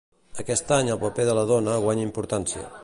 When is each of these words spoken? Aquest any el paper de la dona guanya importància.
Aquest 0.43 0.73
any 0.77 0.89
el 0.95 0.99
paper 1.03 1.27
de 1.31 1.37
la 1.41 1.45
dona 1.55 1.79
guanya 1.87 2.09
importància. 2.09 2.69